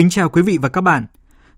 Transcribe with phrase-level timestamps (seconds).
[0.00, 1.06] Kính chào quý vị và các bạn.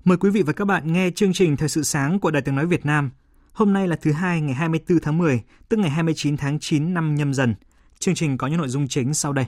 [0.05, 2.57] Mời quý vị và các bạn nghe chương trình Thời sự sáng của Đài Tiếng
[2.57, 3.11] Nói Việt Nam.
[3.53, 7.15] Hôm nay là thứ hai ngày 24 tháng 10, tức ngày 29 tháng 9 năm
[7.15, 7.55] nhâm dần.
[7.99, 9.47] Chương trình có những nội dung chính sau đây.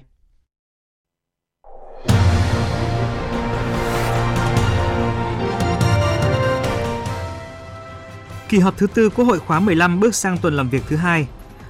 [8.48, 11.28] Kỳ họp thứ tư Quốc hội khóa 15 bước sang tuần làm việc thứ hai.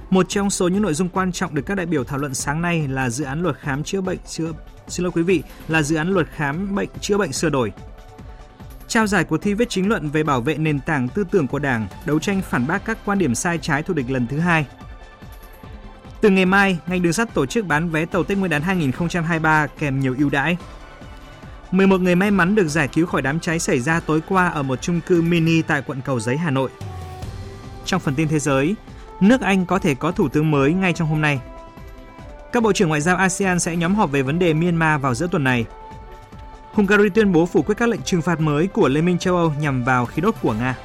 [0.09, 2.61] Một trong số những nội dung quan trọng được các đại biểu thảo luận sáng
[2.61, 4.51] nay là dự án luật khám chữa bệnh chữa
[4.87, 7.73] xin lỗi quý vị, là dự án luật khám bệnh chữa bệnh sửa đổi.
[8.87, 11.59] Trao giải cuộc thi viết chính luận về bảo vệ nền tảng tư tưởng của
[11.59, 14.65] Đảng, đấu tranh phản bác các quan điểm sai trái thù địch lần thứ hai.
[16.21, 19.67] Từ ngày mai, ngành đường sắt tổ chức bán vé tàu Tết Nguyên đán 2023
[19.67, 20.57] kèm nhiều ưu đãi.
[21.71, 24.63] 11 người may mắn được giải cứu khỏi đám cháy xảy ra tối qua ở
[24.63, 26.69] một chung cư mini tại quận Cầu Giấy, Hà Nội.
[27.85, 28.75] Trong phần tin thế giới,
[29.21, 31.39] nước Anh có thể có thủ tướng mới ngay trong hôm nay.
[32.55, 35.27] Các bộ trưởng ngoại giao ASEAN sẽ nhóm họp về vấn đề Myanmar vào giữa
[35.31, 35.65] tuần này.
[36.71, 39.53] Hungary tuyên bố phủ quyết các lệnh trừng phạt mới của Liên minh châu Âu
[39.59, 40.77] nhằm vào khí đốt của Nga.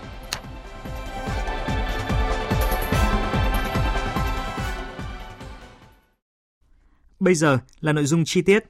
[7.21, 8.65] Bây giờ là nội dung chi tiết.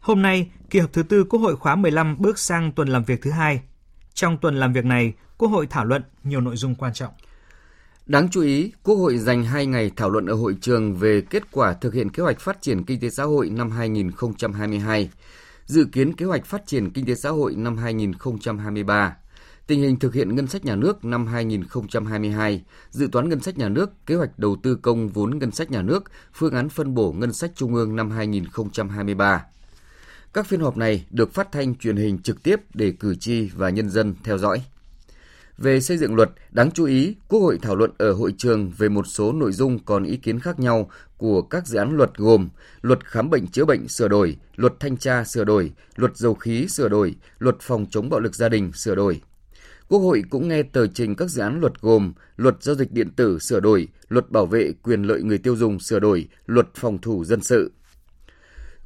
[0.00, 3.22] Hôm nay, kỳ họp thứ tư Quốc hội khóa 15 bước sang tuần làm việc
[3.22, 3.60] thứ hai.
[4.14, 7.12] Trong tuần làm việc này, Quốc hội thảo luận nhiều nội dung quan trọng.
[8.08, 11.42] Đáng chú ý, Quốc hội dành 2 ngày thảo luận ở hội trường về kết
[11.52, 15.10] quả thực hiện kế hoạch phát triển kinh tế xã hội năm 2022,
[15.64, 19.16] dự kiến kế hoạch phát triển kinh tế xã hội năm 2023,
[19.66, 23.68] tình hình thực hiện ngân sách nhà nước năm 2022, dự toán ngân sách nhà
[23.68, 27.12] nước, kế hoạch đầu tư công vốn ngân sách nhà nước, phương án phân bổ
[27.12, 29.44] ngân sách trung ương năm 2023.
[30.32, 33.70] Các phiên họp này được phát thanh truyền hình trực tiếp để cử tri và
[33.70, 34.62] nhân dân theo dõi.
[35.58, 38.88] Về xây dựng luật, đáng chú ý, Quốc hội thảo luận ở hội trường về
[38.88, 42.48] một số nội dung còn ý kiến khác nhau của các dự án luật gồm
[42.80, 46.66] Luật khám bệnh chữa bệnh sửa đổi, Luật thanh tra sửa đổi, Luật dầu khí
[46.68, 49.20] sửa đổi, Luật phòng chống bạo lực gia đình sửa đổi.
[49.88, 53.10] Quốc hội cũng nghe tờ trình các dự án luật gồm Luật giao dịch điện
[53.16, 56.98] tử sửa đổi, Luật bảo vệ quyền lợi người tiêu dùng sửa đổi, Luật phòng
[56.98, 57.72] thủ dân sự.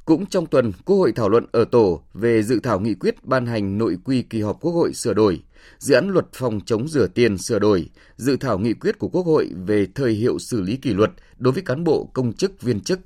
[0.05, 3.45] Cũng trong tuần, Quốc hội thảo luận ở tổ về dự thảo nghị quyết ban
[3.45, 5.43] hành nội quy kỳ họp Quốc hội sửa đổi,
[5.77, 9.25] dự án luật phòng chống rửa tiền sửa đổi, dự thảo nghị quyết của Quốc
[9.25, 12.81] hội về thời hiệu xử lý kỷ luật đối với cán bộ công chức viên
[12.81, 12.99] chức,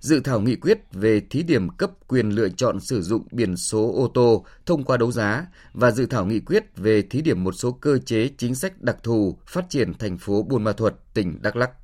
[0.00, 3.92] dự thảo nghị quyết về thí điểm cấp quyền lựa chọn sử dụng biển số
[3.96, 7.52] ô tô thông qua đấu giá và dự thảo nghị quyết về thí điểm một
[7.52, 11.38] số cơ chế chính sách đặc thù phát triển thành phố Buôn Ma Thuột, tỉnh
[11.42, 11.79] Đắk Lắk.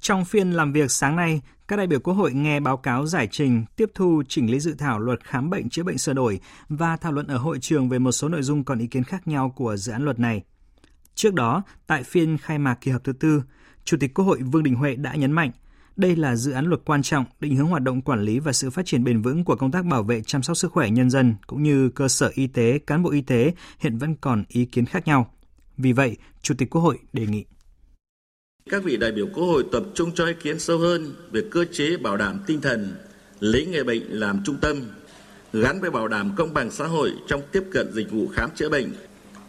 [0.00, 3.28] Trong phiên làm việc sáng nay, các đại biểu Quốc hội nghe báo cáo giải
[3.30, 6.96] trình, tiếp thu chỉnh lý dự thảo luật khám bệnh chữa bệnh sửa đổi và
[6.96, 9.52] thảo luận ở hội trường về một số nội dung còn ý kiến khác nhau
[9.56, 10.42] của dự án luật này.
[11.14, 13.42] Trước đó, tại phiên khai mạc kỳ họp thứ tư,
[13.84, 15.50] Chủ tịch Quốc hội Vương Đình Huệ đã nhấn mạnh
[15.96, 18.70] đây là dự án luật quan trọng định hướng hoạt động quản lý và sự
[18.70, 21.34] phát triển bền vững của công tác bảo vệ chăm sóc sức khỏe nhân dân
[21.46, 24.86] cũng như cơ sở y tế, cán bộ y tế hiện vẫn còn ý kiến
[24.86, 25.30] khác nhau.
[25.76, 27.44] Vì vậy, Chủ tịch Quốc hội đề nghị
[28.70, 31.64] các vị đại biểu Quốc hội tập trung cho ý kiến sâu hơn về cơ
[31.72, 32.94] chế bảo đảm tinh thần
[33.40, 34.76] lấy người bệnh làm trung tâm,
[35.52, 38.68] gắn với bảo đảm công bằng xã hội trong tiếp cận dịch vụ khám chữa
[38.68, 38.92] bệnh,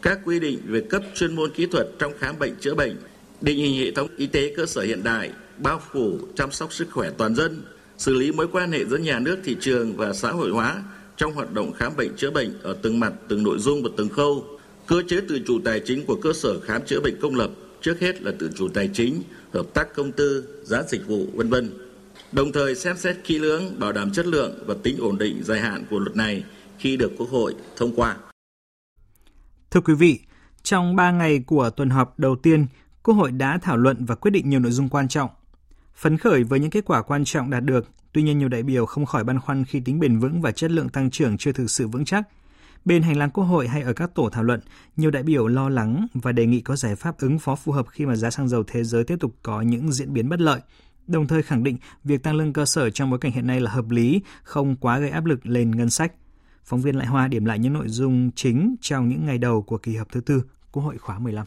[0.02, 2.96] các quy định về cấp chuyên môn kỹ thuật trong khám bệnh chữa bệnh,
[3.42, 6.88] định hình hệ thống y tế cơ sở hiện đại, bao phủ chăm sóc sức
[6.92, 7.62] khỏe toàn dân,
[7.98, 10.84] xử lý mối quan hệ giữa nhà nước, thị trường và xã hội hóa
[11.18, 14.10] trong hoạt động khám bệnh chữa bệnh ở từng mặt, từng nội dung và từng
[14.10, 17.50] khâu, cơ chế tự chủ tài chính của cơ sở khám chữa bệnh công lập
[17.82, 21.50] trước hết là tự chủ tài chính, hợp tác công tư, giá dịch vụ, vân
[21.50, 21.74] vân.
[22.32, 25.60] Đồng thời xem xét kỹ lưỡng bảo đảm chất lượng và tính ổn định dài
[25.60, 26.44] hạn của luật này
[26.80, 28.18] khi được Quốc hội thông qua.
[29.72, 30.20] Thưa quý vị,
[30.64, 32.66] trong 3 ngày của tuần họp đầu tiên,
[33.04, 35.30] Quốc hội đã thảo luận và quyết định nhiều nội dung quan trọng.
[35.96, 38.86] Phấn khởi với những kết quả quan trọng đạt được, tuy nhiên nhiều đại biểu
[38.86, 41.70] không khỏi băn khoăn khi tính bền vững và chất lượng tăng trưởng chưa thực
[41.70, 42.24] sự vững chắc–
[42.88, 44.60] Bên hành lang Quốc hội hay ở các tổ thảo luận,
[44.98, 47.86] nhiều đại biểu lo lắng và đề nghị có giải pháp ứng phó phù hợp
[47.90, 50.62] khi mà giá xăng dầu thế giới tiếp tục có những diễn biến bất lợi.
[51.08, 53.72] đồng thời khẳng định việc tăng lương cơ sở trong bối cảnh hiện nay là
[53.72, 56.14] hợp lý, không quá gây áp lực lên ngân sách.
[56.64, 59.78] Phóng viên Lại Hoa điểm lại những nội dung chính trong những ngày đầu của
[59.78, 61.46] kỳ họp thứ tư Quốc hội khóa 15.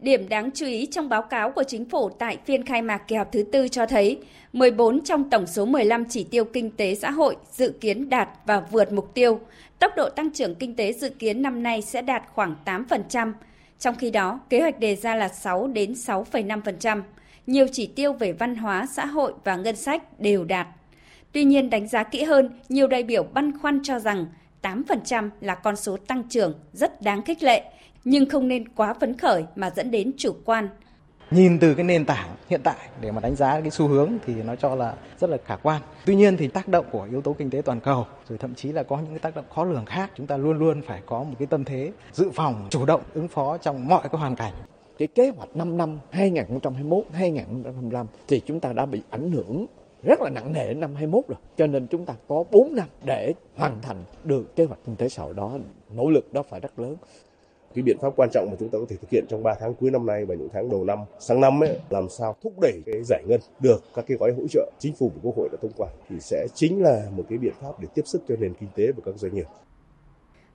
[0.00, 3.16] Điểm đáng chú ý trong báo cáo của chính phủ tại phiên khai mạc kỳ
[3.16, 4.18] họp thứ tư cho thấy
[4.52, 8.60] 14 trong tổng số 15 chỉ tiêu kinh tế xã hội dự kiến đạt và
[8.70, 9.40] vượt mục tiêu.
[9.78, 13.32] Tốc độ tăng trưởng kinh tế dự kiến năm nay sẽ đạt khoảng 8%,
[13.78, 17.02] trong khi đó kế hoạch đề ra là 6 đến 6,5%.
[17.46, 20.66] Nhiều chỉ tiêu về văn hóa, xã hội và ngân sách đều đạt.
[21.32, 24.26] Tuy nhiên đánh giá kỹ hơn, nhiều đại biểu băn khoăn cho rằng
[24.62, 27.64] 8% là con số tăng trưởng rất đáng khích lệ–
[28.08, 30.68] nhưng không nên quá phấn khởi mà dẫn đến chủ quan.
[31.30, 34.34] Nhìn từ cái nền tảng hiện tại để mà đánh giá cái xu hướng thì
[34.34, 35.82] nó cho là rất là khả quan.
[36.04, 38.72] Tuy nhiên thì tác động của yếu tố kinh tế toàn cầu rồi thậm chí
[38.72, 41.22] là có những cái tác động khó lường khác, chúng ta luôn luôn phải có
[41.22, 44.52] một cái tâm thế dự phòng, chủ động ứng phó trong mọi cái hoàn cảnh.
[44.98, 49.66] Cái kế hoạch 5 năm 2021-2025 thì chúng ta đã bị ảnh hưởng
[50.02, 51.38] rất là nặng nề đến năm 21 rồi.
[51.56, 55.08] Cho nên chúng ta có 4 năm để hoàn thành được kế hoạch kinh tế
[55.08, 55.52] xã hội đó.
[55.94, 56.96] Nỗ lực đó phải rất lớn
[57.76, 59.74] cái biện pháp quan trọng mà chúng ta có thể thực hiện trong 3 tháng
[59.74, 62.82] cuối năm nay và những tháng đầu năm sang năm ấy làm sao thúc đẩy
[62.86, 65.58] cái giải ngân được các cái gói hỗ trợ chính phủ và quốc hội đã
[65.62, 68.54] thông qua thì sẽ chính là một cái biện pháp để tiếp sức cho nền
[68.54, 69.46] kinh tế và các doanh nghiệp.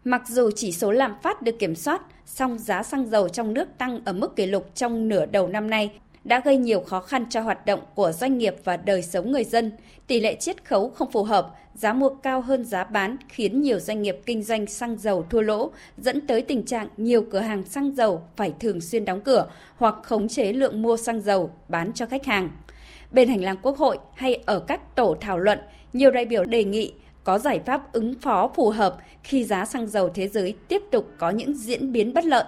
[0.03, 3.67] Mặc dù chỉ số lạm phát được kiểm soát, song giá xăng dầu trong nước
[3.77, 7.25] tăng ở mức kỷ lục trong nửa đầu năm nay đã gây nhiều khó khăn
[7.29, 9.71] cho hoạt động của doanh nghiệp và đời sống người dân.
[10.07, 13.79] Tỷ lệ chiết khấu không phù hợp, giá mua cao hơn giá bán khiến nhiều
[13.79, 17.63] doanh nghiệp kinh doanh xăng dầu thua lỗ, dẫn tới tình trạng nhiều cửa hàng
[17.65, 19.47] xăng dầu phải thường xuyên đóng cửa
[19.77, 22.49] hoặc khống chế lượng mua xăng dầu bán cho khách hàng.
[23.11, 25.59] Bên hành lang Quốc hội hay ở các tổ thảo luận,
[25.93, 29.87] nhiều đại biểu đề nghị có giải pháp ứng phó phù hợp khi giá xăng
[29.87, 32.43] dầu thế giới tiếp tục có những diễn biến bất lợi.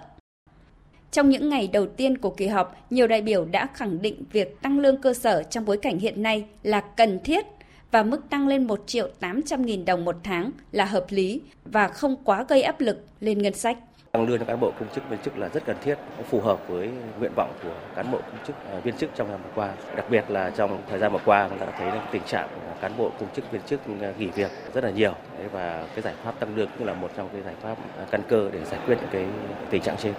[1.13, 4.61] Trong những ngày đầu tiên của kỳ họp, nhiều đại biểu đã khẳng định việc
[4.61, 7.45] tăng lương cơ sở trong bối cảnh hiện nay là cần thiết
[7.91, 11.87] và mức tăng lên 1 triệu 800 nghìn đồng một tháng là hợp lý và
[11.87, 13.77] không quá gây áp lực lên ngân sách.
[14.11, 15.95] Tăng lương cho cán bộ công chức viên chức là rất cần thiết,
[16.29, 16.89] phù hợp với
[17.19, 19.73] nguyện vọng của cán bộ công chức à, viên chức trong năm vừa qua.
[19.95, 22.49] Đặc biệt là trong thời gian vừa qua chúng ta đã thấy tình trạng
[22.81, 25.13] cán bộ công chức viên chức à, nghỉ việc rất là nhiều
[25.51, 28.21] và cái giải pháp tăng lương cũng là một trong cái giải pháp à, căn
[28.27, 29.25] cơ để giải quyết cái
[29.69, 30.13] tình trạng trên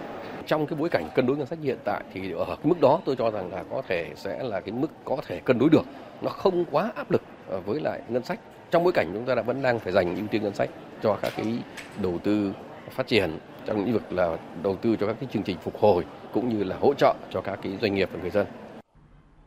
[0.46, 3.00] trong cái bối cảnh cân đối ngân sách hiện tại thì ở cái mức đó
[3.04, 5.84] tôi cho rằng là có thể sẽ là cái mức có thể cân đối được
[6.22, 8.38] nó không quá áp lực ờ, với lại ngân sách
[8.70, 10.70] trong bối cảnh chúng ta đã vẫn đang phải dành ưu tiên ngân sách
[11.02, 11.58] cho các cái
[12.02, 12.52] đầu tư
[12.90, 16.04] phát triển trong lĩnh vực là đầu tư cho các cái chương trình phục hồi
[16.32, 18.46] cũng như là hỗ trợ cho các cái doanh nghiệp và người dân.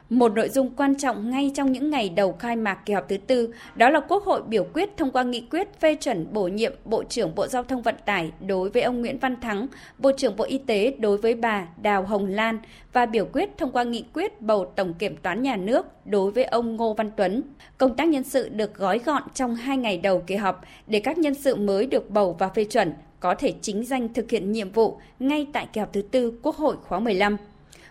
[0.10, 3.18] Một nội dung quan trọng ngay trong những ngày đầu khai mạc kỳ họp thứ
[3.18, 6.74] tư đó là Quốc hội biểu quyết thông qua nghị quyết phê chuẩn bổ nhiệm
[6.86, 9.68] Bộ trưởng Bộ Giao thông Vận tải đối với ông Nguyễn Văn Thắng,
[9.98, 12.60] Bộ trưởng Bộ Y tế đối với bà Đào Hồng Lan
[12.94, 16.44] và biểu quyết thông qua nghị quyết bầu Tổng Kiểm toán Nhà nước đối với
[16.44, 17.44] ông Ngô Văn Tuấn.
[17.78, 21.18] Công tác nhân sự được gói gọn trong hai ngày đầu kỳ họp để các
[21.18, 24.72] nhân sự mới được bầu và phê chuẩn có thể chính danh thực hiện nhiệm
[24.72, 27.38] vụ ngay tại kỳ họp thứ tư Quốc hội khóa 15.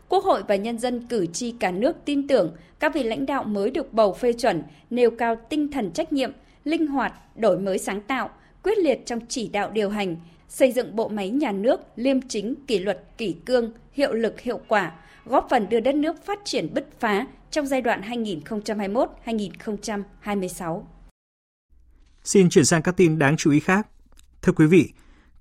[0.08, 3.44] Quốc hội và nhân dân cử tri cả nước tin tưởng các vị lãnh đạo
[3.44, 6.32] mới được bầu phê chuẩn nêu cao tinh thần trách nhiệm,
[6.64, 8.30] linh hoạt, đổi mới sáng tạo,
[8.62, 10.16] quyết liệt trong chỉ đạo điều hành,
[10.48, 14.60] xây dựng bộ máy nhà nước liêm chính, kỷ luật, kỷ cương, hiệu lực hiệu
[14.68, 14.92] quả,
[15.24, 18.02] góp phần đưa đất nước phát triển bứt phá trong giai đoạn
[19.26, 20.82] 2021-2026.
[22.24, 23.88] Xin chuyển sang các tin đáng chú ý khác.
[24.42, 24.92] Thưa quý vị,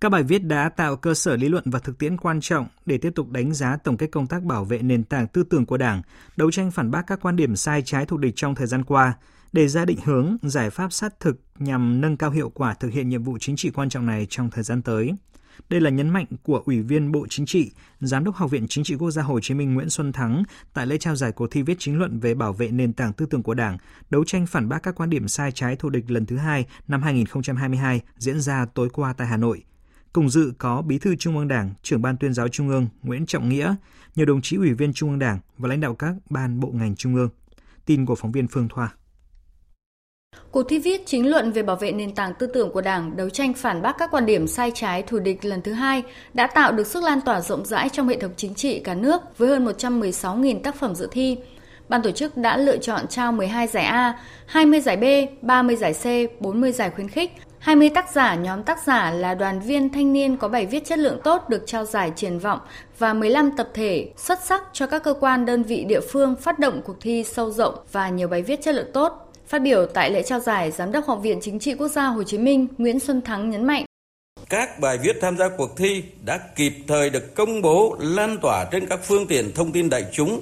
[0.02, 2.98] các bài viết đã tạo cơ sở lý luận và thực tiễn quan trọng để
[2.98, 5.78] tiếp tục đánh giá tổng kết công tác bảo vệ nền tảng tư tưởng của
[5.78, 6.02] Đảng,
[6.36, 9.14] đấu tranh phản bác các quan điểm sai trái thù địch trong thời gian qua,
[9.54, 13.10] để ra định hướng, giải pháp sát thực nhằm nâng cao hiệu quả thực hiện
[13.10, 15.14] nhiệm vụ chính trị quan trọng này trong thời gian tới.
[15.70, 18.84] Đây là nhấn mạnh của Ủy viên Bộ Chính trị, Giám đốc Học viện Chính
[18.84, 21.62] trị Quốc gia Hồ Chí Minh Nguyễn Xuân Thắng tại lễ trao giải cuộc thi
[21.62, 23.78] viết chính luận về bảo vệ nền tảng tư tưởng của Đảng,
[24.10, 27.02] đấu tranh phản bác các quan điểm sai trái thù địch lần thứ hai năm
[27.02, 29.64] 2022 diễn ra tối qua tại Hà Nội.
[30.16, 33.26] Cùng dự có Bí thư Trung ương Đảng, trưởng ban tuyên giáo Trung ương Nguyễn
[33.26, 33.76] Trọng Nghĩa,
[34.16, 36.96] nhiều đồng chí ủy viên Trung ương Đảng và lãnh đạo các ban bộ ngành
[36.96, 37.30] Trung ương.
[37.86, 38.94] Tin của phóng viên Phương Thoa.
[40.52, 43.30] Cuộc thi viết chính luận về bảo vệ nền tảng tư tưởng của Đảng, đấu
[43.30, 46.04] tranh phản bác các quan điểm sai trái thù địch lần thứ hai
[46.34, 49.22] đã tạo được sức lan tỏa rộng rãi trong hệ thống chính trị cả nước
[49.38, 51.38] với hơn 116.000 tác phẩm dự thi.
[51.90, 55.04] Ban tổ chức đã lựa chọn trao 12 giải A, 20 giải B,
[55.42, 57.32] 30 giải C, 40 giải khuyến khích
[57.66, 61.00] 20 tác giả nhóm tác giả là đoàn viên thanh niên có bài viết chất
[61.00, 62.60] lượng tốt được trao giải triển vọng
[63.00, 66.60] và 15 tập thể xuất sắc cho các cơ quan đơn vị địa phương phát
[66.60, 69.32] động cuộc thi sâu rộng và nhiều bài viết chất lượng tốt.
[69.48, 72.24] Phát biểu tại lễ trao giải, Giám đốc Học viện Chính trị Quốc gia Hồ
[72.24, 73.86] Chí Minh Nguyễn Xuân Thắng nhấn mạnh
[74.50, 78.66] các bài viết tham gia cuộc thi đã kịp thời được công bố lan tỏa
[78.72, 80.42] trên các phương tiện thông tin đại chúng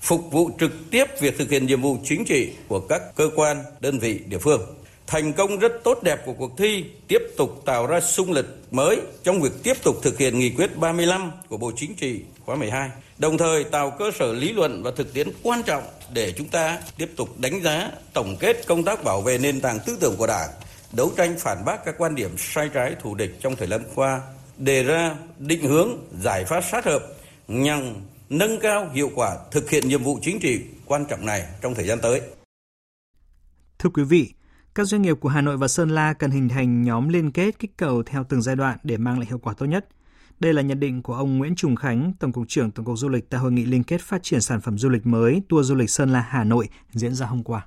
[0.00, 3.62] phục vụ trực tiếp việc thực hiện nhiệm vụ chính trị của các cơ quan,
[3.80, 4.60] đơn vị địa phương.
[5.10, 9.00] Thành công rất tốt đẹp của cuộc thi tiếp tục tạo ra sung lực mới
[9.22, 12.90] trong việc tiếp tục thực hiện nghị quyết 35 của Bộ Chính trị khóa 12,
[13.18, 16.78] đồng thời tạo cơ sở lý luận và thực tiễn quan trọng để chúng ta
[16.96, 20.26] tiếp tục đánh giá, tổng kết công tác bảo vệ nền tảng tư tưởng của
[20.26, 20.50] Đảng,
[20.92, 24.20] đấu tranh phản bác các quan điểm sai trái thù địch trong thời gian qua,
[24.56, 25.88] đề ra định hướng,
[26.20, 27.02] giải pháp sát hợp
[27.48, 27.94] nhằm
[28.28, 31.86] nâng cao hiệu quả thực hiện nhiệm vụ chính trị quan trọng này trong thời
[31.86, 32.20] gian tới.
[33.78, 34.32] Thưa quý vị,
[34.74, 37.58] các doanh nghiệp của Hà Nội và Sơn La cần hình thành nhóm liên kết
[37.58, 39.88] kích cầu theo từng giai đoạn để mang lại hiệu quả tốt nhất.
[40.40, 43.08] Đây là nhận định của ông Nguyễn Trùng Khánh, Tổng cục trưởng Tổng cục Du
[43.08, 45.74] lịch tại hội nghị liên kết phát triển sản phẩm du lịch mới tour du
[45.74, 47.66] lịch Sơn La Hà Nội diễn ra hôm qua.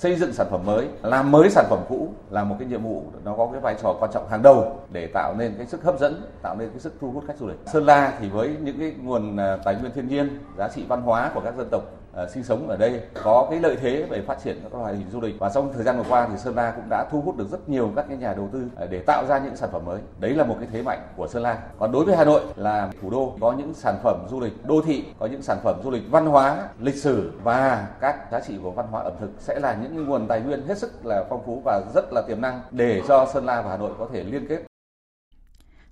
[0.00, 3.12] Xây dựng sản phẩm mới, làm mới sản phẩm cũ là một cái nhiệm vụ
[3.24, 5.98] nó có cái vai trò quan trọng hàng đầu để tạo nên cái sức hấp
[6.00, 7.56] dẫn, tạo nên cái sức thu hút khách du lịch.
[7.72, 11.02] Sơn La thì với những cái nguồn à, tài nguyên thiên nhiên, giá trị văn
[11.02, 11.82] hóa của các dân tộc
[12.22, 15.10] uh, sinh sống ở đây có cái lợi thế về phát triển các loại hình
[15.10, 15.38] du lịch.
[15.38, 17.68] Và trong thời gian vừa qua thì Sơn La cũng đã thu hút được rất
[17.68, 20.00] nhiều các cái nhà đầu tư ờ, để tạo ra những sản phẩm mới.
[20.20, 21.58] Đấy là một cái thế mạnh của Sơn La.
[21.78, 24.80] Còn đối với Hà Nội là thủ đô có những sản phẩm du lịch đô
[24.86, 28.58] thị có những sản phẩm du lịch văn hóa lịch sử và các giá trị
[28.62, 31.42] của văn hóa ẩm thực sẽ là những nguồn tài nguyên hết sức là phong
[31.46, 34.24] phú và rất là tiềm năng để cho Sơn La và Hà Nội có thể
[34.24, 34.73] liên kết.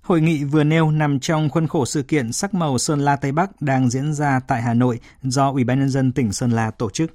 [0.03, 3.31] Hội nghị vừa nêu nằm trong khuôn khổ sự kiện Sắc màu Sơn La Tây
[3.31, 6.71] Bắc đang diễn ra tại Hà Nội do Ủy ban nhân dân tỉnh Sơn La
[6.71, 7.11] tổ chức.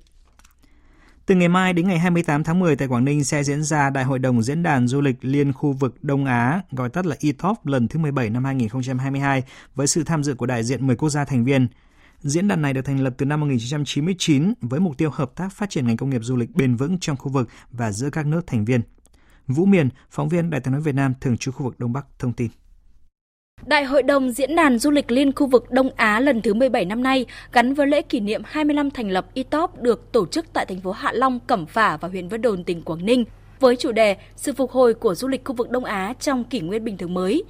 [1.26, 4.04] Từ ngày mai đến ngày 28 tháng 10 tại Quảng Ninh sẽ diễn ra Đại
[4.04, 7.66] hội đồng Diễn đàn Du lịch Liên khu vực Đông Á, gọi tắt là ETOP
[7.66, 9.42] lần thứ 17 năm 2022,
[9.74, 11.68] với sự tham dự của đại diện 10 quốc gia thành viên.
[12.20, 15.70] Diễn đàn này được thành lập từ năm 1999 với mục tiêu hợp tác phát
[15.70, 18.46] triển ngành công nghiệp du lịch bền vững trong khu vực và giữa các nước
[18.46, 18.80] thành viên.
[19.46, 22.06] Vũ Miền, phóng viên Đài tiếng nói Việt Nam thường trú khu vực Đông Bắc
[22.18, 22.50] thông tin.
[23.66, 26.84] Đại hội đồng Diễn đàn Du lịch Liên khu vực Đông Á lần thứ 17
[26.84, 30.46] năm nay gắn với lễ kỷ niệm 20 năm thành lập ITOP được tổ chức
[30.52, 33.24] tại thành phố Hạ Long, Cẩm Phả và huyện Vân Đồn, tỉnh Quảng Ninh
[33.60, 36.60] với chủ đề Sự phục hồi của du lịch khu vực Đông Á trong kỷ
[36.60, 37.44] nguyên bình thường mới.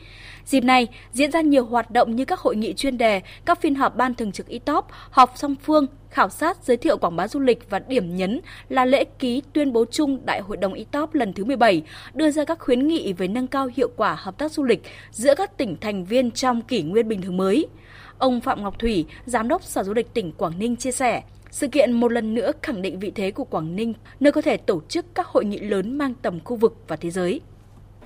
[0.45, 3.75] Dịp này diễn ra nhiều hoạt động như các hội nghị chuyên đề, các phiên
[3.75, 7.41] họp ban thường trực ITOP, họp song phương, khảo sát giới thiệu quảng bá du
[7.41, 11.33] lịch và điểm nhấn là lễ ký tuyên bố chung Đại hội đồng ITOP lần
[11.33, 11.83] thứ 17,
[12.15, 15.35] đưa ra các khuyến nghị về nâng cao hiệu quả hợp tác du lịch giữa
[15.35, 17.67] các tỉnh thành viên trong kỷ nguyên bình thường mới.
[18.19, 21.69] Ông Phạm Ngọc Thủy, Giám đốc Sở Du lịch tỉnh Quảng Ninh chia sẻ, sự
[21.69, 24.81] kiện một lần nữa khẳng định vị thế của Quảng Ninh, nơi có thể tổ
[24.89, 27.41] chức các hội nghị lớn mang tầm khu vực và thế giới.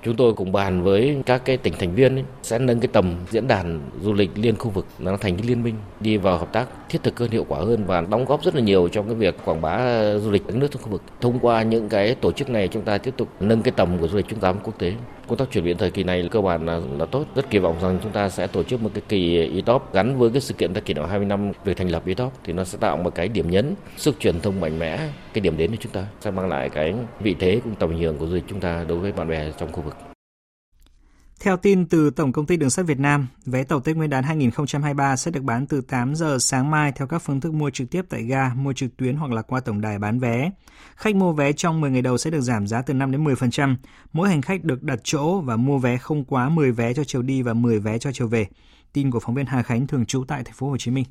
[0.04, 3.14] Chúng tôi cùng bàn với các cái tỉnh thành viên ấy, sẽ nâng cái tầm
[3.30, 6.52] diễn đàn du lịch liên khu vực nó thành cái liên minh đi vào hợp
[6.52, 9.14] tác thiết thực hơn hiệu quả hơn và đóng góp rất là nhiều trong cái
[9.14, 11.02] việc quảng bá du lịch các nước trong khu vực.
[11.20, 14.08] Thông qua những cái tổ chức này chúng ta tiếp tục nâng cái tầm của
[14.08, 14.92] du lịch chúng ta quốc tế.
[15.28, 17.24] Công tác chuyển biến thời kỳ này cơ bản là, là tốt.
[17.34, 20.30] Rất kỳ vọng rằng chúng ta sẽ tổ chức một cái kỳ ETOP gắn với
[20.30, 22.96] cái sự kiện kỷ niệm 20 năm về thành lập ETOP thì nó sẽ tạo
[22.96, 24.98] một cái điểm nhấn, sức truyền thông mạnh mẽ
[25.34, 27.98] cái điểm đến của chúng ta sẽ mang lại cái vị thế cũng tầm ảnh
[27.98, 29.96] hưởng của du lịch chúng ta đối với bạn bè trong khu vực.
[31.40, 34.24] Theo tin từ Tổng công ty Đường sắt Việt Nam, vé tàu Tết Nguyên đán
[34.24, 37.90] 2023 sẽ được bán từ 8 giờ sáng mai theo các phương thức mua trực
[37.90, 40.50] tiếp tại ga, mua trực tuyến hoặc là qua tổng đài bán vé.
[40.96, 43.76] Khách mua vé trong 10 ngày đầu sẽ được giảm giá từ 5 đến 10%.
[44.12, 47.22] Mỗi hành khách được đặt chỗ và mua vé không quá 10 vé cho chiều
[47.22, 48.46] đi và 10 vé cho chiều về.
[48.92, 51.04] Tin của phóng viên Hà Khánh thường trú tại thành phố Hồ Chí Minh.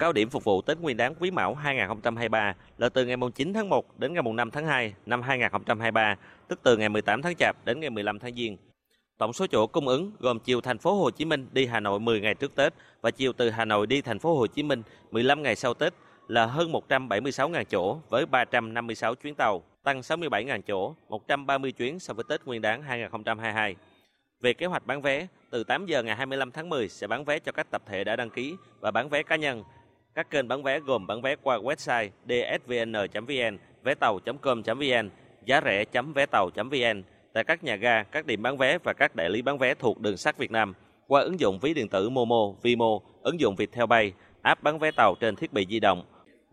[0.00, 3.68] Cao điểm phục vụ Tết Nguyên đán Quý Mão 2023 là từ ngày 9 tháng
[3.68, 6.16] 1 đến ngày 5 tháng 2 năm 2023,
[6.48, 8.56] tức từ ngày 18 tháng Chạp đến ngày 15 tháng Giêng.
[9.18, 12.00] Tổng số chỗ cung ứng gồm chiều thành phố Hồ Chí Minh đi Hà Nội
[12.00, 14.82] 10 ngày trước Tết và chiều từ Hà Nội đi thành phố Hồ Chí Minh
[15.10, 15.94] 15 ngày sau Tết
[16.28, 22.24] là hơn 176.000 chỗ với 356 chuyến tàu, tăng 67.000 chỗ, 130 chuyến so với
[22.28, 23.76] Tết Nguyên đán 2022.
[24.40, 27.38] Về kế hoạch bán vé, từ 8 giờ ngày 25 tháng 10 sẽ bán vé
[27.38, 29.64] cho các tập thể đã đăng ký và bán vé cá nhân.
[30.14, 35.10] Các kênh bán vé gồm bán vé qua website dsvn.vn, vé tàu.com.vn,
[35.44, 37.02] giá rẻ.vé tàu.vn,
[37.32, 40.00] tại các nhà ga, các điểm bán vé và các đại lý bán vé thuộc
[40.00, 40.74] đường sắt Việt Nam
[41.06, 44.12] qua ứng dụng ví điện tử Momo, Vimo, ứng dụng Viettel Pay,
[44.42, 46.02] app bán vé tàu trên thiết bị di động.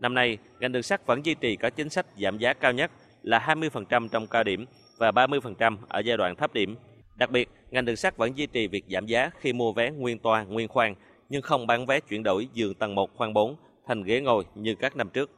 [0.00, 2.90] Năm nay, ngành đường sắt vẫn duy trì các chính sách giảm giá cao nhất
[3.22, 4.66] là 20% trong cao điểm
[4.98, 6.76] và 30% ở giai đoạn thấp điểm.
[7.14, 10.18] Đặc biệt, ngành đường sắt vẫn duy trì việc giảm giá khi mua vé nguyên
[10.18, 10.94] toa, nguyên khoang,
[11.28, 13.56] nhưng không bán vé chuyển đổi giường tầng 1 khoang 4
[13.88, 15.30] thành ghế ngồi như các năm trước.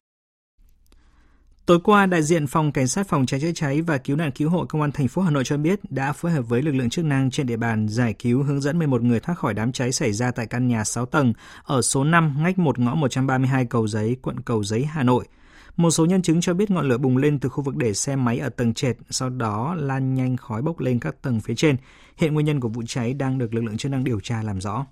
[1.66, 4.50] Tối qua, đại diện Phòng Cảnh sát Phòng cháy chữa cháy và Cứu nạn Cứu
[4.50, 6.90] hộ Công an thành phố Hà Nội cho biết đã phối hợp với lực lượng
[6.90, 9.92] chức năng trên địa bàn giải cứu hướng dẫn 11 người thoát khỏi đám cháy
[9.92, 11.32] xảy ra tại căn nhà 6 tầng
[11.64, 15.24] ở số 5 ngách 1 ngõ 132 Cầu Giấy, quận Cầu Giấy, Hà Nội.
[15.76, 18.16] Một số nhân chứng cho biết ngọn lửa bùng lên từ khu vực để xe
[18.16, 21.76] máy ở tầng trệt, sau đó lan nhanh khói bốc lên các tầng phía trên.
[22.16, 24.60] Hiện nguyên nhân của vụ cháy đang được lực lượng chức năng điều tra làm
[24.60, 24.86] rõ.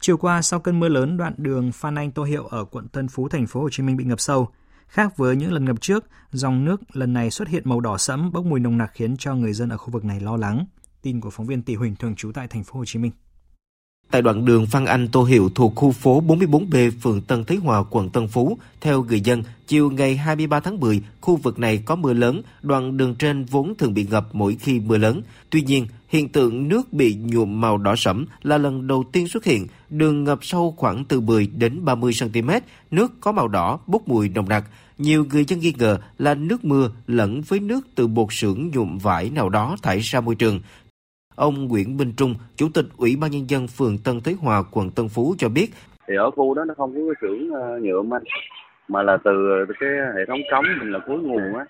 [0.00, 3.08] Chiều qua sau cơn mưa lớn, đoạn đường Phan Anh Tô Hiệu ở quận Tân
[3.08, 4.48] Phú, thành phố Hồ Chí Minh bị ngập sâu.
[4.86, 8.32] Khác với những lần ngập trước, dòng nước lần này xuất hiện màu đỏ sẫm,
[8.32, 10.66] bốc mùi nồng nặc khiến cho người dân ở khu vực này lo lắng.
[11.02, 13.12] Tin của phóng viên Tỷ Huỳnh thường trú tại thành phố Hồ Chí Minh.
[14.10, 17.82] Tại đoạn đường Phan Anh Tô Hiệu thuộc khu phố 44B, phường Tân Thới Hòa,
[17.90, 21.96] quận Tân Phú, theo người dân, chiều ngày 23 tháng 10, khu vực này có
[21.96, 25.22] mưa lớn, đoạn đường trên vốn thường bị ngập mỗi khi mưa lớn.
[25.50, 29.44] Tuy nhiên, hiện tượng nước bị nhuộm màu đỏ sẫm là lần đầu tiên xuất
[29.44, 29.66] hiện.
[29.90, 32.50] Đường ngập sâu khoảng từ 10 đến 30 cm,
[32.90, 34.64] nước có màu đỏ, bốc mùi nồng nặc.
[34.98, 38.98] Nhiều người dân nghi ngờ là nước mưa lẫn với nước từ bột xưởng nhuộm
[38.98, 40.60] vải nào đó thải ra môi trường.
[41.36, 44.90] Ông Nguyễn Minh Trung, Chủ tịch Ủy ban Nhân dân phường Tân thế Hòa, quận
[44.90, 45.66] Tân Phú cho biết.
[46.08, 48.18] Thì ở khu đó nó không có cái xưởng ờ, nhựa mà,
[48.88, 49.32] mà là từ
[49.80, 51.64] cái hệ thống cống mình là cuối nguồn á.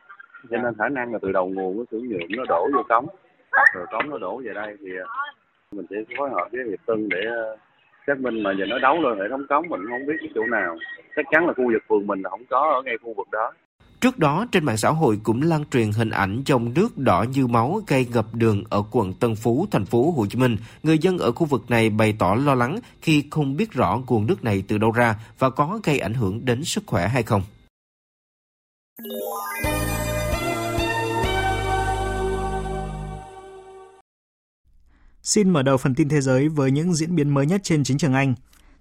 [0.51, 3.07] Cho nên khả năng là từ đầu nguồn cái xưởng nhựa nó đổ vô cống,
[3.75, 5.07] rồi cống nó đổ về đây thì ờ,
[5.73, 7.57] mình sẽ phối hợp với Hiệp Tân để ờ,
[8.07, 10.45] xác minh mà giờ nó đấu lên hệ thống cống mình không biết cái chỗ
[10.47, 10.77] nào.
[11.17, 13.53] Chắc chắn là khu vực phường mình là không có ở ngay khu vực đó.
[14.07, 17.47] Trước đó, trên mạng xã hội cũng lan truyền hình ảnh dòng nước đỏ như
[17.47, 20.57] máu gây ngập đường ở quận Tân Phú, thành phố Hồ Chí Minh.
[20.83, 24.27] Người dân ở khu vực này bày tỏ lo lắng khi không biết rõ nguồn
[24.27, 27.43] nước này từ đâu ra và có gây ảnh hưởng đến sức khỏe hay không.
[35.23, 37.99] Xin mở đầu phần tin thế giới với những diễn biến mới nhất trên chính
[37.99, 38.35] trường Anh.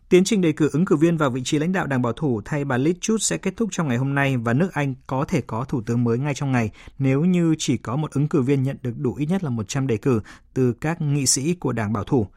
[0.10, 2.42] Tiến trình đề cử ứng cử viên vào vị trí lãnh đạo Đảng Bảo thủ
[2.46, 5.26] thay bà Liz Truss sẽ kết thúc trong ngày hôm nay và nước Anh có
[5.28, 8.42] thể có thủ tướng mới ngay trong ngày nếu như chỉ có một ứng cử
[8.42, 10.22] viên nhận được đủ ít nhất là 100 đề cử
[10.54, 12.28] từ các nghị sĩ của Đảng Bảo thủ.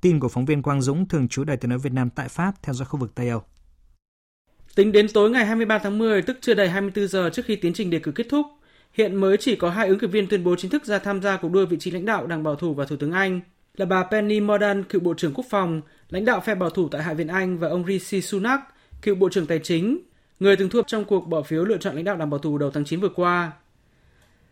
[0.00, 2.52] Tin của phóng viên Quang Dũng, thường trú Đài tiếng nói Việt Nam tại Pháp
[2.62, 3.42] theo dõi khu vực Tây Âu.
[4.74, 7.72] Tính đến tối ngày 23 tháng 10, tức chưa đầy 24 giờ trước khi tiến
[7.72, 8.46] trình đề cử kết thúc,
[8.92, 11.36] hiện mới chỉ có hai ứng cử viên tuyên bố chính thức ra tham gia
[11.36, 13.40] cuộc đua vị trí lãnh đạo Đảng Bảo thủ và Thủ tướng Anh
[13.80, 15.80] là bà Penny Mordaunt, cựu Bộ trưởng Quốc phòng,
[16.10, 18.60] lãnh đạo phe bảo thủ tại Hạ viện Anh và ông Rishi Sunak,
[19.02, 19.98] cựu Bộ trưởng Tài chính,
[20.40, 22.70] người từng thua trong cuộc bỏ phiếu lựa chọn lãnh đạo đảng bảo thủ đầu
[22.70, 23.52] tháng 9 vừa qua.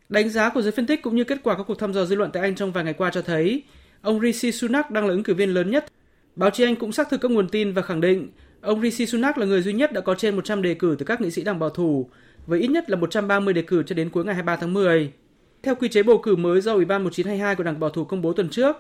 [0.09, 2.17] Đánh giá của giới phân tích cũng như kết quả các cuộc thăm dò dư
[2.17, 3.63] luận tại Anh trong vài ngày qua cho thấy
[4.03, 5.93] ông Rishi Sunak đang là ứng cử viên lớn nhất.
[6.37, 8.29] Báo chí Anh cũng xác thực các nguồn tin và khẳng định
[8.61, 11.21] ông Rishi Sunak là người duy nhất đã có trên 100 đề cử từ các
[11.21, 12.11] nghị sĩ đảng bảo thủ,
[12.47, 15.13] với ít nhất là 130 đề cử cho đến cuối ngày 23 tháng 10.
[15.63, 18.23] Theo quy chế bầu cử mới do Ủy ban 1922 của Đảng Bảo thủ công
[18.23, 18.77] bố tuần trước,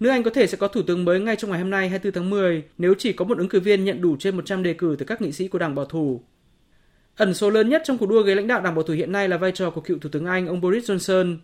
[0.00, 2.14] Nước Anh có thể sẽ có thủ tướng mới ngay trong ngày hôm nay 24
[2.14, 4.96] tháng 10 nếu chỉ có một ứng cử viên nhận đủ trên 100 đề cử
[4.98, 6.20] từ các nghị sĩ của Đảng Bảo thủ.
[7.16, 9.28] Ẩn số lớn nhất trong cuộc đua ghế lãnh đạo Đảng Bảo thủ hiện nay
[9.28, 11.36] là vai trò của cựu Thủ tướng Anh ông Boris Johnson.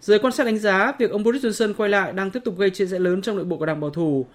[0.00, 2.70] Giới quan sát đánh giá việc ông Boris Johnson quay lại đang tiếp tục gây
[2.70, 4.26] chia rẽ lớn trong nội bộ của Đảng Bảo thủ.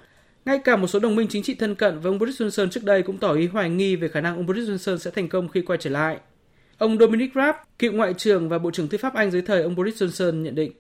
[0.46, 2.84] Ngay cả một số đồng minh chính trị thân cận với ông Boris Johnson trước
[2.84, 5.50] đây cũng tỏ ý hoài nghi về khả năng ông Boris Johnson sẽ thành công
[5.50, 6.18] khi quay trở lại.
[6.78, 9.76] Ông Dominic Raab, cựu ngoại trưởng và bộ trưởng tư pháp Anh dưới thời ông
[9.76, 10.72] Boris Johnson nhận định.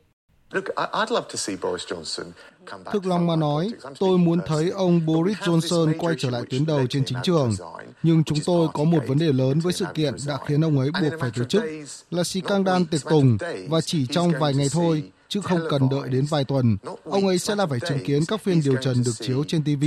[2.91, 6.87] Thực lòng mà nói, tôi muốn thấy ông Boris Johnson quay trở lại tuyến đầu
[6.89, 7.55] trên chính trường.
[8.03, 10.89] Nhưng chúng tôi có một vấn đề lớn với sự kiện đã khiến ông ấy
[11.01, 11.63] buộc phải từ chức
[12.11, 13.37] là scandal tiệc tùng
[13.69, 16.77] và chỉ trong vài ngày thôi, chứ không cần đợi đến vài tuần.
[17.03, 19.85] Ông ấy sẽ là phải chứng kiến các phiên điều trần được chiếu trên TV,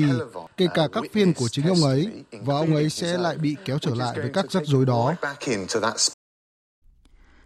[0.56, 3.78] kể cả các phiên của chính ông ấy, và ông ấy sẽ lại bị kéo
[3.78, 5.14] trở lại với các rắc rối đó.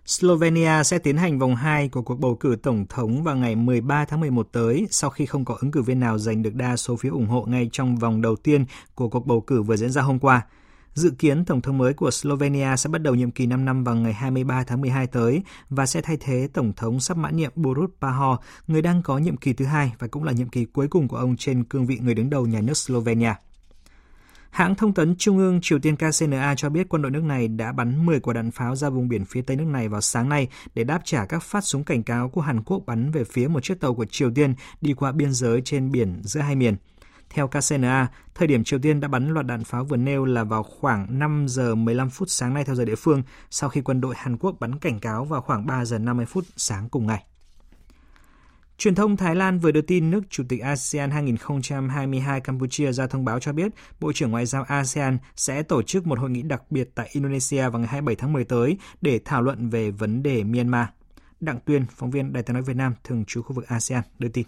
[0.07, 4.05] Slovenia sẽ tiến hành vòng 2 của cuộc bầu cử tổng thống vào ngày 13
[4.05, 6.97] tháng 11 tới sau khi không có ứng cử viên nào giành được đa số
[6.97, 10.03] phiếu ủng hộ ngay trong vòng đầu tiên của cuộc bầu cử vừa diễn ra
[10.03, 10.47] hôm qua.
[10.95, 13.95] Dự kiến Tổng thống mới của Slovenia sẽ bắt đầu nhiệm kỳ 5 năm vào
[13.95, 17.91] ngày 23 tháng 12 tới và sẽ thay thế Tổng thống sắp mãn nhiệm Borut
[18.01, 21.09] Pahor, người đang có nhiệm kỳ thứ hai và cũng là nhiệm kỳ cuối cùng
[21.09, 23.35] của ông trên cương vị người đứng đầu nhà nước Slovenia.
[24.53, 27.73] Hãng thông tấn Trung ương Triều Tiên KCNA cho biết quân đội nước này đã
[27.73, 30.49] bắn 10 quả đạn pháo ra vùng biển phía tây nước này vào sáng nay
[30.75, 33.65] để đáp trả các phát súng cảnh cáo của Hàn Quốc bắn về phía một
[33.65, 36.77] chiếc tàu của Triều Tiên đi qua biên giới trên biển giữa hai miền.
[37.31, 40.63] Theo KCNA, thời điểm Triều Tiên đã bắn loạt đạn pháo vừa nêu là vào
[40.63, 44.15] khoảng 5 giờ 15 phút sáng nay theo giờ địa phương, sau khi quân đội
[44.19, 47.25] Hàn Quốc bắn cảnh cáo vào khoảng 3 giờ 50 phút sáng cùng ngày.
[48.83, 53.25] Truyền thông Thái Lan vừa đưa tin nước Chủ tịch ASEAN 2022 Campuchia ra thông
[53.25, 56.63] báo cho biết Bộ trưởng Ngoại giao ASEAN sẽ tổ chức một hội nghị đặc
[56.71, 60.45] biệt tại Indonesia vào ngày 27 tháng 10 tới để thảo luận về vấn đề
[60.45, 60.87] Myanmar.
[61.41, 64.29] Đặng Tuyên, phóng viên Đài tiếng nói Việt Nam, thường trú khu vực ASEAN, đưa
[64.29, 64.47] tin.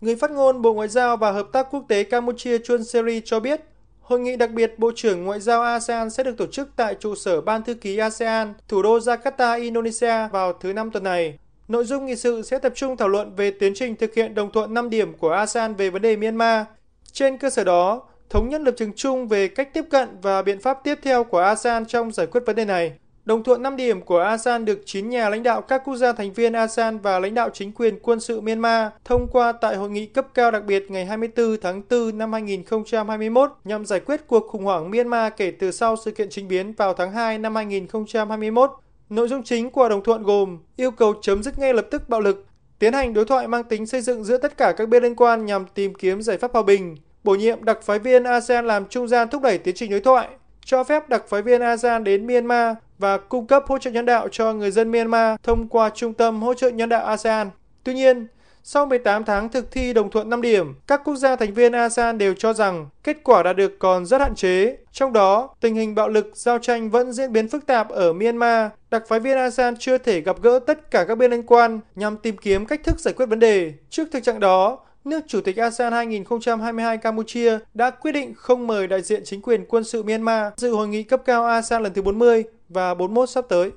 [0.00, 3.40] Người phát ngôn Bộ Ngoại giao và Hợp tác Quốc tế Campuchia Chuan Seri cho
[3.40, 3.60] biết,
[4.00, 7.14] Hội nghị đặc biệt Bộ trưởng Ngoại giao ASEAN sẽ được tổ chức tại trụ
[7.14, 11.38] sở Ban Thư ký ASEAN, thủ đô Jakarta, Indonesia vào thứ Năm tuần này.
[11.68, 14.50] Nội dung nghị sự sẽ tập trung thảo luận về tiến trình thực hiện đồng
[14.52, 16.66] thuận 5 điểm của ASEAN về vấn đề Myanmar.
[17.12, 20.60] Trên cơ sở đó, thống nhất lập trường chung về cách tiếp cận và biện
[20.60, 22.92] pháp tiếp theo của ASEAN trong giải quyết vấn đề này.
[23.24, 26.32] Đồng thuận 5 điểm của ASEAN được 9 nhà lãnh đạo các quốc gia thành
[26.32, 30.06] viên ASEAN và lãnh đạo chính quyền quân sự Myanmar thông qua tại hội nghị
[30.06, 34.64] cấp cao đặc biệt ngày 24 tháng 4 năm 2021 nhằm giải quyết cuộc khủng
[34.64, 38.70] hoảng Myanmar kể từ sau sự kiện chính biến vào tháng 2 năm 2021.
[39.10, 42.20] Nội dung chính của đồng thuận gồm yêu cầu chấm dứt ngay lập tức bạo
[42.20, 42.46] lực,
[42.78, 45.46] tiến hành đối thoại mang tính xây dựng giữa tất cả các bên liên quan
[45.46, 49.08] nhằm tìm kiếm giải pháp hòa bình, bổ nhiệm đặc phái viên ASEAN làm trung
[49.08, 50.28] gian thúc đẩy tiến trình đối thoại,
[50.64, 54.28] cho phép đặc phái viên ASEAN đến Myanmar và cung cấp hỗ trợ nhân đạo
[54.32, 57.50] cho người dân Myanmar thông qua Trung tâm Hỗ trợ Nhân đạo ASEAN.
[57.84, 58.26] Tuy nhiên,
[58.68, 62.18] sau 18 tháng thực thi đồng thuận 5 điểm, các quốc gia thành viên ASEAN
[62.18, 64.76] đều cho rằng kết quả đạt được còn rất hạn chế.
[64.92, 68.70] Trong đó, tình hình bạo lực, giao tranh vẫn diễn biến phức tạp ở Myanmar.
[68.90, 72.16] Đặc phái viên ASEAN chưa thể gặp gỡ tất cả các bên liên quan nhằm
[72.16, 73.72] tìm kiếm cách thức giải quyết vấn đề.
[73.90, 78.86] Trước thực trạng đó, nước Chủ tịch ASEAN 2022 Campuchia đã quyết định không mời
[78.86, 82.02] đại diện chính quyền quân sự Myanmar dự hội nghị cấp cao ASEAN lần thứ
[82.02, 83.70] 40 và 41 sắp tới.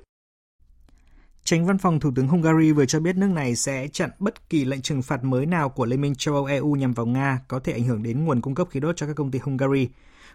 [1.43, 4.65] Tránh văn phòng Thủ tướng Hungary vừa cho biết nước này sẽ chặn bất kỳ
[4.65, 7.59] lệnh trừng phạt mới nào của Liên minh châu Âu EU nhằm vào Nga có
[7.59, 9.89] thể ảnh hưởng đến nguồn cung cấp khí đốt cho các công ty Hungary.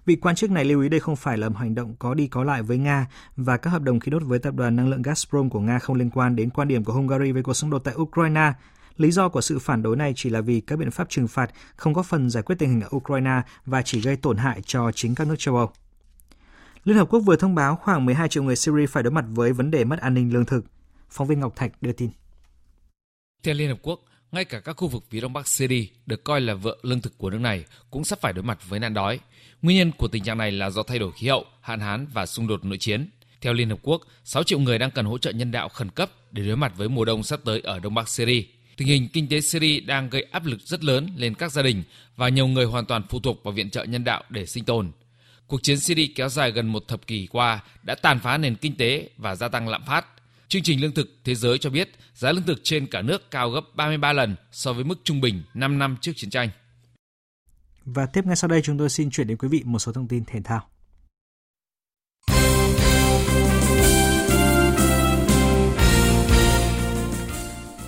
[0.07, 2.27] Vị quan chức này lưu ý đây không phải là một hành động có đi
[2.27, 5.03] có lại với Nga và các hợp đồng khí đốt với tập đoàn năng lượng
[5.03, 7.79] Gazprom của Nga không liên quan đến quan điểm của Hungary về cuộc xung đột
[7.79, 8.53] tại Ukraine.
[8.97, 11.51] Lý do của sự phản đối này chỉ là vì các biện pháp trừng phạt
[11.77, 14.93] không có phần giải quyết tình hình ở Ukraine và chỉ gây tổn hại cho
[14.93, 15.71] chính các nước châu Âu.
[16.85, 19.53] Liên Hợp Quốc vừa thông báo khoảng 12 triệu người Syria phải đối mặt với
[19.53, 20.65] vấn đề mất an ninh lương thực.
[21.15, 22.11] Phóng viên Ngọc Thạch đưa tin.
[23.43, 24.01] Theo Liên Hợp Quốc,
[24.33, 27.19] ngay cả các khu vực phía đông bắc Syria được coi là vợ lương thực
[27.19, 29.21] của nước này cũng sắp phải đối mặt với nạn đói.
[29.63, 32.27] Nguyên nhân của tình trạng này là do thay đổi khí hậu, hạn hán và
[32.27, 33.09] xung đột nội chiến.
[33.41, 36.11] Theo Liên Hợp Quốc, 6 triệu người đang cần hỗ trợ nhân đạo khẩn cấp
[36.31, 38.43] để đối mặt với mùa đông sắp tới ở đông bắc Syria.
[38.77, 41.83] Tình hình kinh tế Syria đang gây áp lực rất lớn lên các gia đình
[42.17, 44.93] và nhiều người hoàn toàn phụ thuộc vào viện trợ nhân đạo để sinh tồn.
[45.47, 48.77] Cuộc chiến Syria kéo dài gần một thập kỷ qua đã tàn phá nền kinh
[48.77, 50.07] tế và gia tăng lạm phát.
[50.49, 53.51] Chương trình lương thực thế giới cho biết giá lương thực trên cả nước cao
[53.51, 56.49] gấp 33 lần so với mức trung bình 5 năm trước chiến tranh.
[57.85, 60.09] Và tiếp ngay sau đây chúng tôi xin chuyển đến quý vị một số thông
[60.09, 60.69] tin thể thao.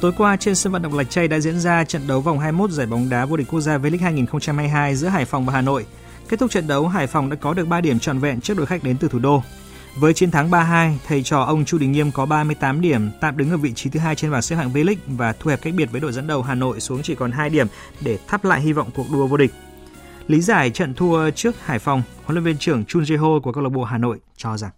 [0.00, 2.70] Tối qua trên sân vận động Lạch Tray đã diễn ra trận đấu vòng 21
[2.70, 5.86] giải bóng đá vô địch quốc gia V-League 2022 giữa Hải Phòng và Hà Nội.
[6.28, 8.66] Kết thúc trận đấu, Hải Phòng đã có được 3 điểm trọn vẹn trước đội
[8.66, 9.42] khách đến từ thủ đô.
[9.98, 13.50] Với chiến thắng 3-2, thầy trò ông Chu Đình Nghiêm có 38 điểm, tạm đứng
[13.50, 15.92] ở vị trí thứ hai trên bảng xếp hạng V-League và thu hẹp cách biệt
[15.92, 17.66] với đội dẫn đầu Hà Nội xuống chỉ còn 2 điểm
[18.00, 19.52] để thắp lại hy vọng cuộc đua vô địch.
[20.26, 23.64] Lý giải trận thua trước Hải Phòng, huấn luyện viên trưởng Chun Jae-ho của câu
[23.64, 24.70] lạc bộ Hà Nội cho rằng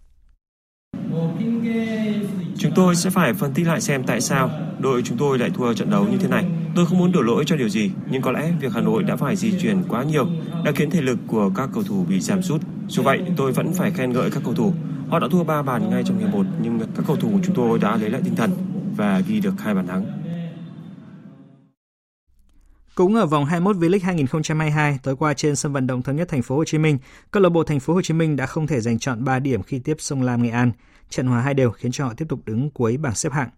[2.58, 5.74] Chúng tôi sẽ phải phân tích lại xem tại sao đội chúng tôi lại thua
[5.74, 6.44] trận đấu như thế này.
[6.74, 9.16] Tôi không muốn đổ lỗi cho điều gì, nhưng có lẽ việc Hà Nội đã
[9.16, 10.26] phải di chuyển quá nhiều
[10.64, 12.60] đã khiến thể lực của các cầu thủ bị giảm sút.
[12.88, 14.74] Dù vậy, tôi vẫn phải khen ngợi các cầu thủ.
[15.08, 17.54] Họ đã thua 3 bàn ngay trong hiệp 1 nhưng các cầu thủ của chúng
[17.54, 18.50] tôi đã lấy lại tinh thần
[18.96, 20.06] và ghi được hai bàn thắng.
[22.94, 26.42] Cũng ở vòng 21 V-League 2022, tối qua trên sân vận động thống nhất thành
[26.42, 26.98] phố Hồ Chí Minh,
[27.30, 29.62] câu lạc bộ thành phố Hồ Chí Minh đã không thể giành chọn 3 điểm
[29.62, 30.72] khi tiếp Sông Lam Nghệ An.
[31.10, 33.48] Trận hòa hai đều khiến cho họ tiếp tục đứng cuối bảng xếp hạng.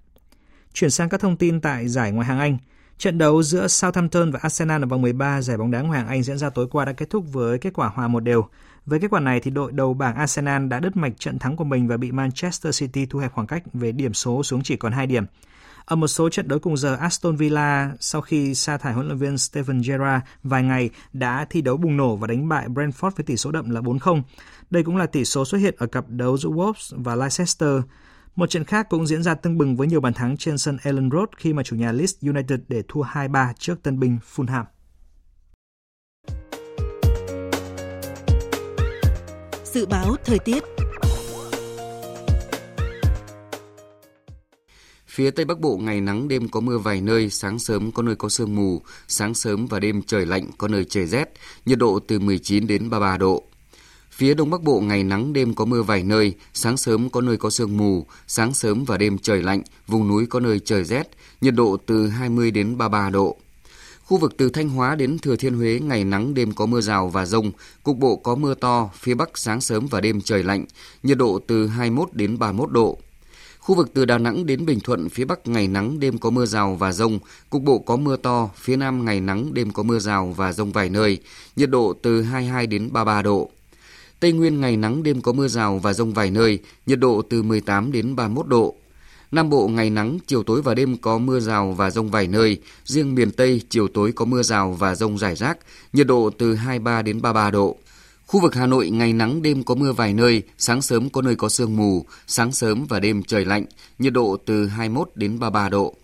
[0.72, 2.58] Chuyển sang các thông tin tại giải ngoại hạng Anh.
[2.98, 6.22] Trận đấu giữa Southampton và Arsenal ở vòng 13 giải bóng đá ngoại hạng Anh
[6.22, 8.44] diễn ra tối qua đã kết thúc với kết quả hòa một đều.
[8.86, 11.64] Với kết quả này thì đội đầu bảng Arsenal đã đứt mạch trận thắng của
[11.64, 14.92] mình và bị Manchester City thu hẹp khoảng cách về điểm số xuống chỉ còn
[14.92, 15.24] 2 điểm.
[15.84, 19.18] Ở một số trận đấu cùng giờ, Aston Villa sau khi sa thải huấn luyện
[19.18, 23.24] viên Steven Gerrard vài ngày đã thi đấu bùng nổ và đánh bại Brentford với
[23.24, 24.22] tỷ số đậm là 4-0.
[24.70, 27.80] Đây cũng là tỷ số xuất hiện ở cặp đấu giữa Wolves và Leicester.
[28.36, 31.10] Một trận khác cũng diễn ra tưng bừng với nhiều bàn thắng trên sân Ellen
[31.10, 34.64] Road khi mà chủ nhà Leeds United để thua 2-3 trước tân binh Fulham.
[39.72, 40.62] Dự báo thời tiết
[45.06, 48.14] Phía Tây Bắc Bộ ngày nắng đêm có mưa vài nơi, sáng sớm có nơi
[48.16, 51.24] có sương mù, sáng sớm và đêm trời lạnh có nơi trời rét,
[51.66, 53.42] nhiệt độ từ 19 đến 33 độ.
[54.10, 57.36] Phía Đông Bắc Bộ ngày nắng đêm có mưa vài nơi, sáng sớm có nơi
[57.36, 61.10] có sương mù, sáng sớm và đêm trời lạnh, vùng núi có nơi trời rét,
[61.40, 63.36] nhiệt độ từ 20 đến 33 độ.
[64.10, 67.08] Khu vực từ Thanh Hóa đến Thừa Thiên Huế ngày nắng đêm có mưa rào
[67.08, 67.50] và rông,
[67.82, 70.64] cục bộ có mưa to, phía Bắc sáng sớm và đêm trời lạnh,
[71.02, 72.98] nhiệt độ từ 21 đến 31 độ.
[73.58, 76.46] Khu vực từ Đà Nẵng đến Bình Thuận, phía Bắc ngày nắng, đêm có mưa
[76.46, 77.18] rào và rông,
[77.50, 80.72] cục bộ có mưa to, phía Nam ngày nắng, đêm có mưa rào và rông
[80.72, 81.18] vài nơi,
[81.56, 83.50] nhiệt độ từ 22 đến 33 độ.
[84.20, 87.42] Tây Nguyên ngày nắng, đêm có mưa rào và rông vài nơi, nhiệt độ từ
[87.42, 88.76] 18 đến 31 độ.
[89.30, 92.60] Nam Bộ ngày nắng, chiều tối và đêm có mưa rào và rông vài nơi,
[92.84, 95.58] riêng miền Tây chiều tối có mưa rào và rông rải rác,
[95.92, 97.76] nhiệt độ từ 23 đến 33 độ.
[98.26, 101.34] Khu vực Hà Nội ngày nắng đêm có mưa vài nơi, sáng sớm có nơi
[101.34, 103.64] có sương mù, sáng sớm và đêm trời lạnh,
[103.98, 105.94] nhiệt độ từ 21 đến 33 độ.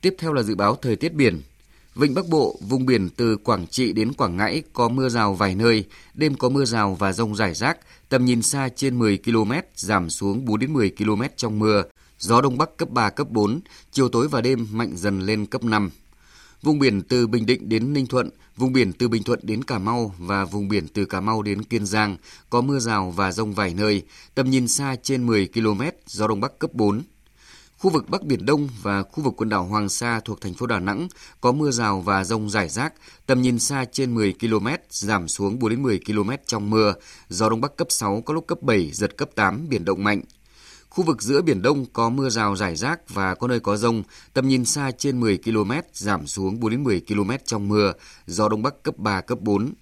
[0.00, 1.40] Tiếp theo là dự báo thời tiết biển.
[1.94, 5.54] Vịnh Bắc Bộ, vùng biển từ Quảng Trị đến Quảng Ngãi có mưa rào vài
[5.54, 9.52] nơi, đêm có mưa rào và rông rải rác, tầm nhìn xa trên 10 km,
[9.76, 11.82] giảm xuống 4 đến 10 km trong mưa,
[12.20, 13.60] gió đông bắc cấp 3 cấp 4,
[13.92, 15.90] chiều tối và đêm mạnh dần lên cấp 5.
[16.62, 19.78] Vùng biển từ Bình Định đến Ninh Thuận, vùng biển từ Bình Thuận đến Cà
[19.78, 22.16] Mau và vùng biển từ Cà Mau đến Kiên Giang
[22.50, 24.02] có mưa rào và rông vài nơi,
[24.34, 27.02] tầm nhìn xa trên 10 km, gió đông bắc cấp 4.
[27.78, 30.66] Khu vực Bắc Biển Đông và khu vực quần đảo Hoàng Sa thuộc thành phố
[30.66, 31.08] Đà Nẵng
[31.40, 32.94] có mưa rào và rông rải rác,
[33.26, 36.94] tầm nhìn xa trên 10 km, giảm xuống 4 đến 10 km trong mưa,
[37.28, 40.22] gió đông bắc cấp 6 có lúc cấp 7, giật cấp 8, biển động mạnh.
[40.90, 44.02] Khu vực giữa Biển Đông có mưa rào rải rác và có nơi có rông,
[44.32, 47.92] tầm nhìn xa trên 10 km, giảm xuống 4 đến 10 km trong mưa,
[48.26, 49.72] gió Đông Bắc cấp 3, cấp 4.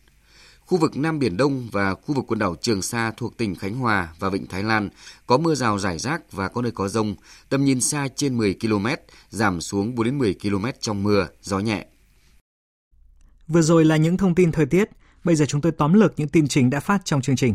[0.60, 3.74] Khu vực Nam Biển Đông và khu vực quần đảo Trường Sa thuộc tỉnh Khánh
[3.74, 4.88] Hòa và Vịnh Thái Lan
[5.26, 7.14] có mưa rào rải rác và có nơi có rông,
[7.48, 8.86] tầm nhìn xa trên 10 km,
[9.30, 11.86] giảm xuống 4 đến 10 km trong mưa, gió nhẹ.
[13.48, 14.90] Vừa rồi là những thông tin thời tiết,
[15.24, 17.54] bây giờ chúng tôi tóm lược những tin chính đã phát trong chương trình.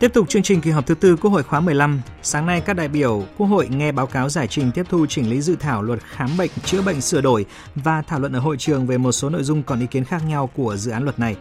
[0.00, 2.76] Tiếp tục chương trình kỳ họp thứ tư Quốc hội khóa 15, sáng nay các
[2.76, 5.82] đại biểu Quốc hội nghe báo cáo giải trình tiếp thu chỉnh lý dự thảo
[5.82, 9.12] luật khám bệnh chữa bệnh sửa đổi và thảo luận ở hội trường về một
[9.12, 11.36] số nội dung còn ý kiến khác nhau của dự án luật này.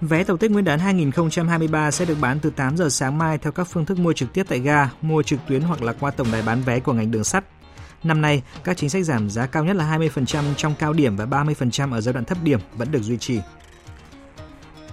[0.00, 3.52] Vé tàu Tết Nguyên đán 2023 sẽ được bán từ 8 giờ sáng mai theo
[3.52, 6.28] các phương thức mua trực tiếp tại ga, mua trực tuyến hoặc là qua tổng
[6.32, 7.44] đài bán vé của ngành đường sắt.
[8.04, 11.24] Năm nay, các chính sách giảm giá cao nhất là 20% trong cao điểm và
[11.24, 13.40] 30% ở giai đoạn thấp điểm vẫn được duy trì.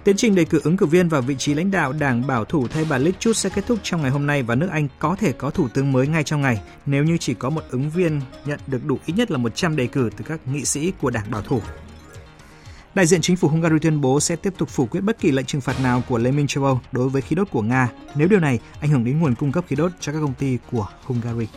[0.04, 2.68] Tiến trình đề cử ứng cử viên vào vị trí lãnh đạo Đảng Bảo thủ
[2.68, 5.16] thay bà Liz Truss sẽ kết thúc trong ngày hôm nay và nước Anh có
[5.16, 8.22] thể có thủ tướng mới ngay trong ngày, nếu như chỉ có một ứng viên
[8.46, 11.32] nhận được đủ ít nhất là 100 đề cử từ các nghị sĩ của Đảng
[11.32, 11.62] Bảo thủ.
[12.96, 15.46] Đại diện chính phủ Hungary tuyên bố sẽ tiếp tục phủ quyết bất kỳ lệnh
[15.46, 18.28] trừng phạt nào của Liên minh châu Âu đối với khí đốt của Nga nếu
[18.28, 20.88] điều này ảnh hưởng đến nguồn cung cấp khí đốt cho các công ty của
[21.04, 21.48] Hungary.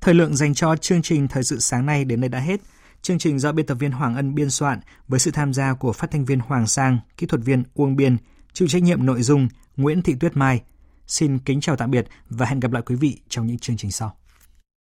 [0.00, 2.60] Thời lượng dành cho chương trình Thời sự sáng nay đến đây đã hết.
[3.02, 5.92] Chương trình do biên tập viên Hoàng Ân biên soạn với sự tham gia của
[5.92, 8.16] phát thanh viên Hoàng Sang, kỹ thuật viên Uông Biên,
[8.52, 10.62] chịu trách nhiệm nội dung Nguyễn Thị Tuyết Mai.
[11.06, 13.90] Xin kính chào tạm biệt và hẹn gặp lại quý vị trong những chương trình
[13.90, 14.16] sau.